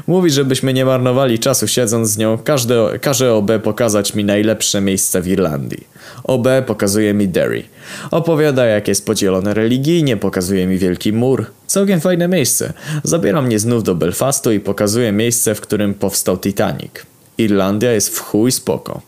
Mówi, 0.08 0.30
żebyśmy 0.30 0.74
nie 0.74 0.86
marnowali 0.86 1.40
czasu 1.40 1.68
siedząc 1.68 2.10
z 2.10 2.18
nią, 2.18 2.38
każde, 2.38 3.00
każe 3.00 3.34
OB 3.34 3.52
pokazać 3.64 4.14
mi 4.14 4.24
najlepsze 4.24 4.82
miejsce 4.82 5.22
w 5.22 5.28
Irlandii. 5.28 5.88
OB 6.24 6.48
pokazuje 6.66 7.14
mi 7.14 7.28
Derry. 7.28 7.64
Opowiada 8.12 8.66
jak 8.66 8.88
jest 8.88 9.06
podzielone 9.06 9.54
religijnie, 9.54 10.18
pokazuje 10.18 10.68
mi 10.68 10.78
Wielki 10.78 11.14
Mur. 11.14 11.46
Całkiem 11.68 12.02
fajne 12.02 12.28
miejsce. 12.28 12.74
Zabiera 13.04 13.42
mnie 13.42 13.60
znów 13.60 13.84
do 13.84 13.96
Belfastu 13.96 14.52
i 14.52 14.60
pokazuje 14.60 15.12
miejsce, 15.12 15.56
w 15.56 15.62
którym 15.62 15.94
powstał 15.94 16.38
Titanic. 16.38 16.92
Irlandia 17.38 17.92
jest 17.92 18.10
w 18.16 18.20
chuj 18.20 18.52
spoko. 18.52 19.02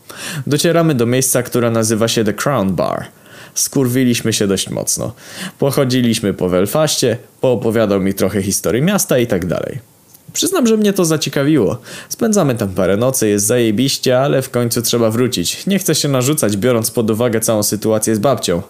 Docieramy 0.46 0.94
do 0.94 1.06
miejsca, 1.06 1.42
które 1.42 1.70
nazywa 1.70 2.08
się 2.08 2.24
The 2.24 2.32
Crown 2.32 2.74
Bar. 2.74 3.06
Skurwiliśmy 3.54 4.32
się 4.32 4.46
dość 4.46 4.70
mocno. 4.70 5.12
Pochodziliśmy 5.58 6.34
po 6.34 6.48
Belfaście, 6.48 7.18
poopowiadał 7.40 8.00
mi 8.00 8.14
trochę 8.14 8.42
historii 8.42 8.82
miasta 8.82 9.18
i 9.18 9.26
tak 9.26 9.46
dalej. 9.46 9.78
Przyznam, 10.32 10.66
że 10.66 10.76
mnie 10.76 10.92
to 10.92 11.04
zaciekawiło. 11.04 11.78
Spędzamy 12.08 12.54
tam 12.54 12.68
parę 12.68 12.96
nocy, 12.96 13.28
jest 13.28 13.46
zajebiście, 13.46 14.20
ale 14.20 14.42
w 14.42 14.50
końcu 14.50 14.82
trzeba 14.82 15.10
wrócić. 15.10 15.66
Nie 15.66 15.78
chcę 15.78 15.94
się 15.94 16.08
narzucać, 16.08 16.56
biorąc 16.56 16.90
pod 16.90 17.10
uwagę 17.10 17.40
całą 17.40 17.62
sytuację 17.62 18.16
z 18.16 18.18
babcią. 18.18 18.62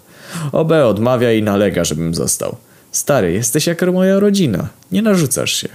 OB 0.53 0.73
odmawia 0.73 1.33
i 1.33 1.43
nalega, 1.43 1.85
żebym 1.85 2.15
został. 2.15 2.57
Stary, 2.93 3.33
jesteś 3.33 3.67
jak 3.67 3.83
moja 3.83 4.21
rodzina. 4.21 4.69
Nie 4.93 5.03
narzucasz 5.03 5.53
się. 5.53 5.69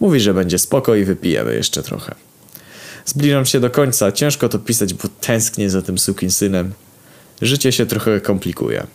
Mówi, 0.00 0.20
że 0.20 0.34
będzie 0.34 0.58
spoko 0.58 0.94
i 0.94 1.04
wypijemy 1.04 1.54
jeszcze 1.54 1.82
trochę. 1.82 2.14
Zbliżam 3.10 3.46
się 3.46 3.60
do 3.60 3.70
końca. 3.70 4.12
Ciężko 4.12 4.48
to 4.48 4.58
pisać, 4.58 4.94
bo 4.94 5.08
tęsknię 5.20 5.70
za 5.70 5.82
tym 5.82 5.98
sukinsynem. 5.98 6.72
Życie 7.42 7.72
się 7.72 7.86
trochę 7.86 8.20
komplikuje. 8.20 8.86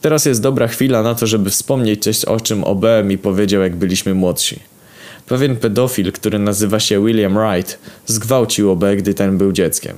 Teraz 0.00 0.24
jest 0.24 0.42
dobra 0.42 0.68
chwila 0.68 1.02
na 1.02 1.14
to, 1.14 1.26
żeby 1.26 1.50
wspomnieć 1.50 2.02
coś 2.02 2.24
o 2.24 2.40
czym 2.40 2.64
OB 2.64 2.84
mi 3.04 3.18
powiedział, 3.18 3.62
jak 3.62 3.76
byliśmy 3.76 4.14
młodsi. 4.14 4.60
Pewien 5.26 5.56
pedofil, 5.56 6.12
który 6.12 6.38
nazywa 6.38 6.80
się 6.80 7.06
William 7.06 7.34
Wright, 7.34 7.78
zgwałcił 8.06 8.70
OB, 8.70 8.84
gdy 8.96 9.14
ten 9.14 9.38
był 9.38 9.52
dzieckiem. 9.52 9.96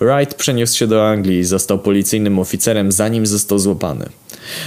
Wright 0.00 0.34
przeniósł 0.34 0.76
się 0.78 0.86
do 0.86 1.08
Anglii 1.08 1.38
i 1.38 1.44
został 1.44 1.78
policyjnym 1.78 2.38
oficerem, 2.38 2.92
zanim 2.92 3.26
został 3.26 3.58
złapany. 3.58 4.06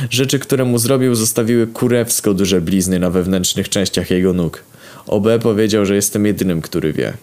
Rzeczy, 0.09 0.39
które 0.39 0.65
mu 0.65 0.77
zrobił, 0.77 1.15
zostawiły 1.15 1.67
kurewsko 1.67 2.33
duże 2.33 2.61
blizny 2.61 2.99
na 2.99 3.09
wewnętrznych 3.09 3.69
częściach 3.69 4.11
jego 4.11 4.33
nóg. 4.33 4.63
OB 5.07 5.27
powiedział, 5.43 5.85
że 5.85 5.95
jestem 5.95 6.25
jedynym, 6.25 6.61
który 6.61 6.93
wie. 6.93 7.13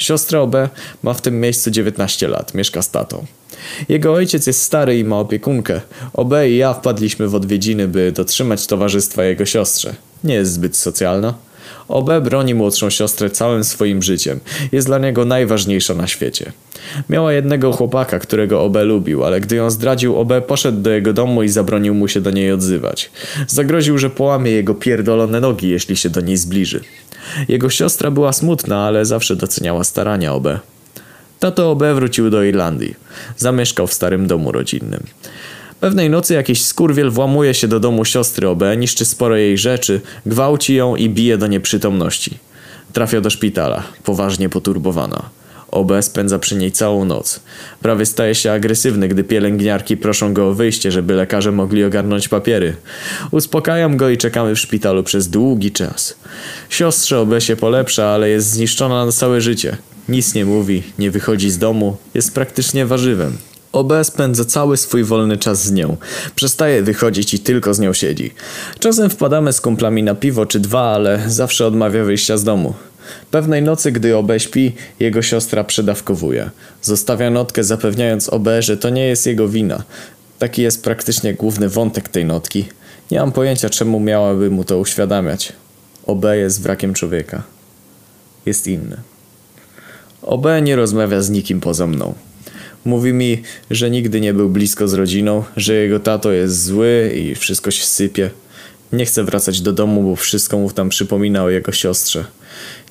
Siostra 0.00 0.40
OB 0.40 0.56
ma 1.02 1.14
w 1.14 1.20
tym 1.20 1.40
miejscu 1.40 1.70
19 1.70 2.28
lat, 2.28 2.54
mieszka 2.54 2.82
z 2.82 2.90
tatą. 2.90 3.26
Jego 3.88 4.12
ojciec 4.12 4.46
jest 4.46 4.62
stary 4.62 4.98
i 4.98 5.04
ma 5.04 5.18
opiekunkę. 5.18 5.80
OB 6.12 6.32
i 6.48 6.56
ja 6.56 6.74
wpadliśmy 6.74 7.28
w 7.28 7.34
odwiedziny, 7.34 7.88
by 7.88 8.12
dotrzymać 8.12 8.66
towarzystwa 8.66 9.24
jego 9.24 9.46
siostrze. 9.46 9.94
Nie 10.24 10.34
jest 10.34 10.52
zbyt 10.52 10.76
socjalna. 10.76 11.34
OB 11.90 12.10
broni 12.22 12.54
młodszą 12.54 12.90
siostrę 12.90 13.30
całym 13.30 13.64
swoim 13.64 14.02
życiem. 14.02 14.40
Jest 14.72 14.86
dla 14.86 14.98
niego 14.98 15.24
najważniejsza 15.24 15.94
na 15.94 16.06
świecie. 16.06 16.52
Miała 17.08 17.32
jednego 17.32 17.72
chłopaka, 17.72 18.18
którego 18.18 18.62
OB 18.62 18.76
lubił, 18.84 19.24
ale 19.24 19.40
gdy 19.40 19.56
ją 19.56 19.70
zdradził, 19.70 20.16
OB 20.16 20.32
poszedł 20.46 20.80
do 20.80 20.90
jego 20.90 21.12
domu 21.12 21.42
i 21.42 21.48
zabronił 21.48 21.94
mu 21.94 22.08
się 22.08 22.20
do 22.20 22.30
niej 22.30 22.52
odzywać. 22.52 23.10
Zagroził, 23.46 23.98
że 23.98 24.10
połamie 24.10 24.50
jego 24.50 24.74
pierdolone 24.74 25.40
nogi, 25.40 25.68
jeśli 25.68 25.96
się 25.96 26.10
do 26.10 26.20
niej 26.20 26.36
zbliży. 26.36 26.80
Jego 27.48 27.70
siostra 27.70 28.10
była 28.10 28.32
smutna, 28.32 28.86
ale 28.86 29.04
zawsze 29.04 29.36
doceniała 29.36 29.84
starania 29.84 30.34
OB. 30.34 30.48
Tato 31.38 31.70
OB 31.70 31.82
wrócił 31.94 32.30
do 32.30 32.42
Irlandii. 32.42 32.94
Zamieszkał 33.36 33.86
w 33.86 33.92
starym 33.92 34.26
domu 34.26 34.52
rodzinnym. 34.52 35.02
Pewnej 35.80 36.10
nocy 36.10 36.34
jakiś 36.34 36.64
skurwiel 36.64 37.10
włamuje 37.10 37.54
się 37.54 37.68
do 37.68 37.80
domu 37.80 38.04
siostry 38.04 38.48
OB, 38.48 38.62
niszczy 38.76 39.04
sporo 39.04 39.36
jej 39.36 39.58
rzeczy, 39.58 40.00
gwałci 40.26 40.74
ją 40.74 40.96
i 40.96 41.08
bije 41.08 41.38
do 41.38 41.46
nieprzytomności. 41.46 42.38
Trafia 42.92 43.20
do 43.20 43.30
szpitala, 43.30 43.82
poważnie 44.04 44.48
poturbowana. 44.48 45.30
OB 45.70 45.92
spędza 46.00 46.38
przy 46.38 46.56
niej 46.56 46.72
całą 46.72 47.04
noc. 47.04 47.40
Prawie 47.82 48.06
staje 48.06 48.34
się 48.34 48.52
agresywny, 48.52 49.08
gdy 49.08 49.24
pielęgniarki 49.24 49.96
proszą 49.96 50.34
go 50.34 50.48
o 50.48 50.54
wyjście, 50.54 50.92
żeby 50.92 51.14
lekarze 51.14 51.52
mogli 51.52 51.84
ogarnąć 51.84 52.28
papiery. 52.28 52.76
Uspokajam 53.30 53.96
go 53.96 54.08
i 54.08 54.16
czekamy 54.16 54.54
w 54.54 54.58
szpitalu 54.58 55.02
przez 55.02 55.28
długi 55.28 55.72
czas. 55.72 56.16
Siostrze 56.68 57.18
OB 57.18 57.30
się 57.38 57.56
polepsza, 57.56 58.06
ale 58.06 58.28
jest 58.28 58.50
zniszczona 58.50 59.06
na 59.06 59.12
całe 59.12 59.40
życie. 59.40 59.76
Nic 60.08 60.34
nie 60.34 60.44
mówi, 60.44 60.82
nie 60.98 61.10
wychodzi 61.10 61.50
z 61.50 61.58
domu, 61.58 61.96
jest 62.14 62.34
praktycznie 62.34 62.86
warzywem. 62.86 63.49
OB 63.72 63.92
spędza 64.02 64.44
cały 64.44 64.76
swój 64.76 65.04
wolny 65.04 65.38
czas 65.38 65.64
z 65.64 65.72
nią. 65.72 65.96
Przestaje 66.34 66.82
wychodzić 66.82 67.34
i 67.34 67.38
tylko 67.38 67.74
z 67.74 67.78
nią 67.78 67.92
siedzi. 67.92 68.34
Czasem 68.78 69.10
wpadamy 69.10 69.52
z 69.52 69.60
kumplami 69.60 70.02
na 70.02 70.14
piwo 70.14 70.46
czy 70.46 70.60
dwa, 70.60 70.82
ale 70.82 71.22
zawsze 71.26 71.66
odmawia 71.66 72.04
wyjścia 72.04 72.36
z 72.36 72.44
domu. 72.44 72.74
Pewnej 73.30 73.62
nocy, 73.62 73.92
gdy 73.92 74.16
OB 74.16 74.32
śpi, 74.38 74.72
jego 75.00 75.22
siostra 75.22 75.64
przedawkowuje. 75.64 76.50
Zostawia 76.82 77.30
notkę 77.30 77.64
zapewniając 77.64 78.28
OB, 78.28 78.48
że 78.60 78.76
to 78.76 78.90
nie 78.90 79.06
jest 79.06 79.26
jego 79.26 79.48
wina. 79.48 79.82
Taki 80.38 80.62
jest 80.62 80.84
praktycznie 80.84 81.34
główny 81.34 81.68
wątek 81.68 82.08
tej 82.08 82.24
notki. 82.24 82.68
Nie 83.10 83.20
mam 83.20 83.32
pojęcia, 83.32 83.70
czemu 83.70 84.00
miałaby 84.00 84.50
mu 84.50 84.64
to 84.64 84.78
uświadamiać. 84.78 85.52
OB 86.06 86.24
jest 86.32 86.62
wrakiem 86.62 86.94
człowieka. 86.94 87.42
Jest 88.46 88.66
inny. 88.66 88.96
OB 90.22 90.46
nie 90.62 90.76
rozmawia 90.76 91.22
z 91.22 91.30
nikim 91.30 91.60
poza 91.60 91.86
mną. 91.86 92.14
Mówi 92.84 93.12
mi, 93.12 93.42
że 93.70 93.90
nigdy 93.90 94.20
nie 94.20 94.34
był 94.34 94.48
blisko 94.48 94.88
z 94.88 94.94
rodziną, 94.94 95.44
że 95.56 95.74
jego 95.74 96.00
tato 96.00 96.32
jest 96.32 96.64
zły 96.64 97.12
i 97.16 97.34
wszystko 97.34 97.70
się 97.70 97.84
sypie. 97.84 98.30
Nie 98.92 99.06
chce 99.06 99.24
wracać 99.24 99.60
do 99.60 99.72
domu, 99.72 100.02
bo 100.02 100.16
wszystko 100.16 100.58
mu 100.58 100.70
tam 100.70 100.88
przypomina 100.88 101.44
o 101.44 101.50
jego 101.50 101.72
siostrze. 101.72 102.24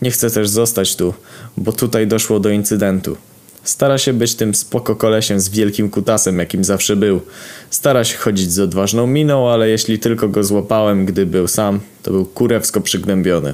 Nie 0.01 0.11
chce 0.11 0.31
też 0.31 0.49
zostać 0.49 0.95
tu, 0.95 1.13
bo 1.57 1.71
tutaj 1.71 2.07
doszło 2.07 2.39
do 2.39 2.49
incydentu. 2.49 3.17
Stara 3.63 3.97
się 3.97 4.13
być 4.13 4.35
tym 4.35 4.55
spoko 4.55 4.95
kolesiem 4.95 5.39
z 5.39 5.49
wielkim 5.49 5.89
kutasem, 5.89 6.39
jakim 6.39 6.63
zawsze 6.63 6.95
był. 6.95 7.21
Stara 7.69 8.03
się 8.03 8.17
chodzić 8.17 8.51
z 8.51 8.59
odważną 8.59 9.07
miną, 9.07 9.49
ale 9.49 9.69
jeśli 9.69 9.99
tylko 9.99 10.29
go 10.29 10.43
złapałem, 10.43 11.05
gdy 11.05 11.25
był 11.25 11.47
sam, 11.47 11.79
to 12.03 12.11
był 12.11 12.25
kurewsko 12.25 12.81
przygnębiony. 12.81 13.53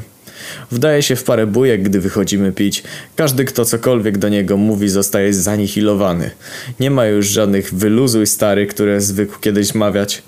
Wdaje 0.71 1.01
się 1.01 1.15
w 1.15 1.23
parę 1.23 1.47
bujek, 1.47 1.83
gdy 1.83 1.99
wychodzimy 1.99 2.51
pić. 2.51 2.83
Każdy, 3.15 3.45
kto 3.45 3.65
cokolwiek 3.65 4.17
do 4.17 4.29
niego 4.29 4.57
mówi, 4.57 4.89
zostaje 4.89 5.33
zanihilowany. 5.33 6.31
Nie 6.79 6.91
ma 6.91 7.05
już 7.05 7.27
żadnych 7.27 7.73
wyluzuj 7.73 8.27
stary, 8.27 8.67
które 8.67 9.01
zwykł 9.01 9.39
kiedyś 9.39 9.75
mawiać. 9.75 10.23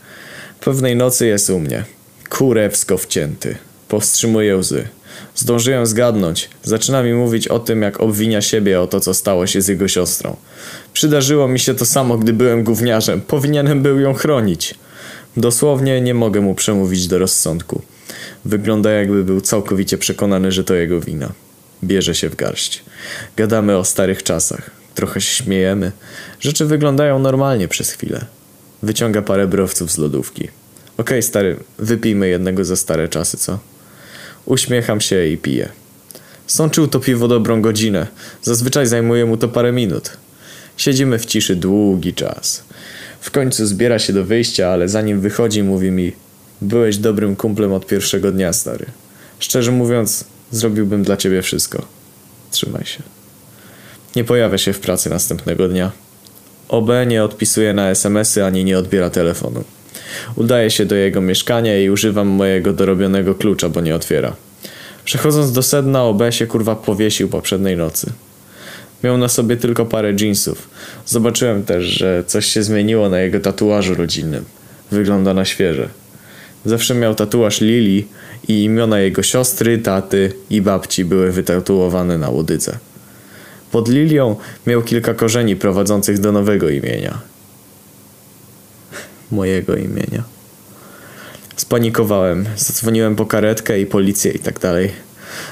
Pewnej 0.59 0.95
nocy 0.95 1.27
jest 1.27 1.49
u 1.49 1.59
mnie. 1.59 1.83
Kurewsko 2.29 2.97
wcięty. 2.97 3.55
Powstrzymuje 3.87 4.57
łzy. 4.57 4.87
Zdążyłem 5.35 5.85
zgadnąć. 5.85 6.49
Zaczyna 6.63 7.03
mi 7.03 7.13
mówić 7.13 7.47
o 7.47 7.59
tym, 7.59 7.81
jak 7.81 8.01
obwinia 8.01 8.41
siebie 8.41 8.81
o 8.81 8.87
to, 8.87 8.99
co 8.99 9.13
stało 9.13 9.47
się 9.47 9.61
z 9.61 9.67
jego 9.67 9.87
siostrą. 9.87 10.35
Przydarzyło 10.93 11.47
mi 11.47 11.59
się 11.59 11.73
to 11.73 11.85
samo, 11.85 12.17
gdy 12.17 12.33
byłem 12.33 12.63
gówniarzem. 12.63 13.21
Powinienem 13.21 13.81
był 13.81 13.99
ją 13.99 14.13
chronić. 14.13 14.75
Dosłownie 15.37 16.01
nie 16.01 16.13
mogę 16.13 16.41
mu 16.41 16.55
przemówić 16.55 17.07
do 17.07 17.19
rozsądku. 17.19 17.81
Wygląda 18.47 18.91
jakby 18.91 19.23
był 19.23 19.41
całkowicie 19.41 19.97
przekonany, 19.97 20.51
że 20.51 20.63
to 20.63 20.75
jego 20.75 21.01
wina. 21.01 21.31
Bierze 21.83 22.15
się 22.15 22.29
w 22.29 22.35
garść. 22.35 22.83
Gadamy 23.35 23.77
o 23.77 23.85
starych 23.85 24.23
czasach. 24.23 24.71
Trochę 24.95 25.21
się 25.21 25.43
śmiejemy. 25.43 25.91
Rzeczy 26.39 26.65
wyglądają 26.65 27.19
normalnie 27.19 27.67
przez 27.67 27.91
chwilę. 27.91 28.25
Wyciąga 28.83 29.21
parę 29.21 29.47
browców 29.47 29.91
z 29.91 29.97
lodówki. 29.97 30.47
Okej, 30.97 31.23
stary, 31.23 31.59
wypijmy 31.79 32.27
jednego 32.27 32.65
za 32.65 32.75
stare 32.75 33.07
czasy, 33.07 33.37
co? 33.37 33.59
Uśmiecham 34.45 35.01
się 35.01 35.27
i 35.27 35.37
piję. 35.37 35.69
Sączył 36.47 36.87
to 36.87 36.99
piwo 36.99 37.27
dobrą 37.27 37.61
godzinę. 37.61 38.07
Zazwyczaj 38.41 38.87
zajmuje 38.87 39.25
mu 39.25 39.37
to 39.37 39.47
parę 39.47 39.71
minut. 39.71 40.17
Siedzimy 40.77 41.19
w 41.19 41.25
ciszy 41.25 41.55
długi 41.55 42.13
czas. 42.13 42.63
W 43.21 43.31
końcu 43.31 43.65
zbiera 43.65 43.99
się 43.99 44.13
do 44.13 44.25
wyjścia, 44.25 44.67
ale 44.67 44.89
zanim 44.89 45.21
wychodzi, 45.21 45.63
mówi 45.63 45.91
mi: 45.91 46.11
Byłeś 46.61 46.97
dobrym 46.97 47.35
kumplem 47.35 47.73
od 47.73 47.85
pierwszego 47.85 48.31
dnia, 48.31 48.53
stary. 48.53 48.85
Szczerze 49.39 49.71
mówiąc, 49.71 50.25
zrobiłbym 50.51 51.03
dla 51.03 51.17
ciebie 51.17 51.41
wszystko. 51.41 51.85
Trzymaj 52.51 52.85
się. 52.85 53.03
Nie 54.15 54.23
pojawia 54.23 54.57
się 54.57 54.73
w 54.73 54.79
pracy 54.79 55.09
następnego 55.09 55.67
dnia. 55.67 55.91
OB 56.69 56.89
nie 57.07 57.23
odpisuje 57.23 57.73
na 57.73 57.89
SMS-y 57.89 58.45
ani 58.45 58.63
nie 58.63 58.77
odbiera 58.77 59.09
telefonu. 59.09 59.63
Udaję 60.35 60.71
się 60.71 60.85
do 60.85 60.95
jego 60.95 61.21
mieszkania 61.21 61.79
i 61.81 61.89
używam 61.89 62.27
mojego 62.27 62.73
dorobionego 62.73 63.35
klucza, 63.35 63.69
bo 63.69 63.81
nie 63.81 63.95
otwiera. 63.95 64.35
Przechodząc 65.05 65.51
do 65.51 65.63
sedna, 65.63 66.03
OB 66.03 66.21
się 66.29 66.47
kurwa 66.47 66.75
powiesił 66.75 67.29
poprzedniej 67.29 67.77
nocy. 67.77 68.11
Miał 69.03 69.17
na 69.17 69.27
sobie 69.27 69.57
tylko 69.57 69.85
parę 69.85 70.13
jeansów. 70.19 70.69
Zobaczyłem 71.05 71.63
też, 71.63 71.85
że 71.85 72.23
coś 72.27 72.45
się 72.45 72.63
zmieniło 72.63 73.09
na 73.09 73.19
jego 73.19 73.39
tatuażu 73.39 73.95
rodzinnym. 73.95 74.45
Wygląda 74.91 75.33
na 75.33 75.45
świeże. 75.45 75.89
Zawsze 76.67 76.95
miał 76.95 77.15
tatuaż 77.15 77.61
Lili 77.61 78.07
i 78.47 78.63
imiona 78.63 78.99
jego 78.99 79.23
siostry, 79.23 79.77
taty 79.77 80.33
i 80.49 80.61
babci 80.61 81.05
były 81.05 81.31
wytatuowane 81.31 82.17
na 82.17 82.29
łodydze. 82.29 82.77
Pod 83.71 83.89
Lilią 83.89 84.35
miał 84.67 84.81
kilka 84.81 85.13
korzeni 85.13 85.55
prowadzących 85.55 86.19
do 86.19 86.31
nowego 86.31 86.69
imienia. 86.69 87.17
Mojego 89.31 89.75
imienia. 89.75 90.23
Spanikowałem, 91.55 92.45
zadzwoniłem 92.57 93.15
po 93.15 93.25
karetkę 93.25 93.79
i 93.79 93.85
policję 93.85 94.31
i 94.31 94.39
tak 94.39 94.59
dalej. 94.59 94.91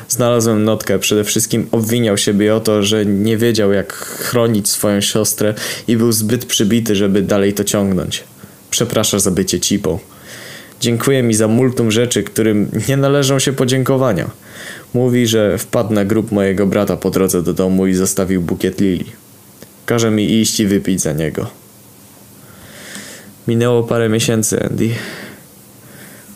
Znalazłem 0.09 0.63
notkę, 0.63 0.99
przede 0.99 1.23
wszystkim 1.23 1.67
obwiniał 1.71 2.17
siebie 2.17 2.55
o 2.55 2.59
to, 2.59 2.83
że 2.83 3.05
nie 3.05 3.37
wiedział 3.37 3.71
jak 3.71 3.93
chronić 3.93 4.69
swoją 4.69 5.01
siostrę 5.01 5.53
i 5.87 5.97
był 5.97 6.11
zbyt 6.11 6.45
przybity, 6.45 6.95
żeby 6.95 7.21
dalej 7.21 7.53
to 7.53 7.63
ciągnąć. 7.63 8.23
Przeprasza 8.71 9.19
za 9.19 9.31
bycie 9.31 9.59
cipą. 9.59 9.99
Dziękuję 10.79 11.23
mi 11.23 11.33
za 11.33 11.47
multum 11.47 11.91
rzeczy, 11.91 12.23
którym 12.23 12.71
nie 12.89 12.97
należą 12.97 13.39
się 13.39 13.53
podziękowania. 13.53 14.29
Mówi, 14.93 15.27
że 15.27 15.57
wpadł 15.57 15.93
na 15.93 16.05
grób 16.05 16.31
mojego 16.31 16.67
brata 16.67 16.97
po 16.97 17.11
drodze 17.11 17.43
do 17.43 17.53
domu 17.53 17.87
i 17.87 17.93
zostawił 17.93 18.41
bukiet 18.41 18.81
lili. 18.81 19.05
Każe 19.85 20.11
mi 20.11 20.41
iść 20.41 20.59
i 20.59 20.67
wypić 20.67 21.01
za 21.01 21.13
niego. 21.13 21.47
Minęło 23.47 23.83
parę 23.83 24.09
miesięcy, 24.09 24.63
Andy. 24.63 24.89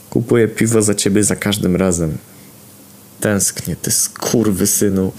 Kupuję 0.10 0.48
piwo 0.48 0.82
za 0.82 0.96
ciebie 0.96 1.24
za 1.24 1.36
każdym 1.36 1.76
razem. 1.76 2.18
Tęsknię, 3.20 3.76
ty 3.76 3.92
skurwy 3.92 4.68
synu. 4.68 5.12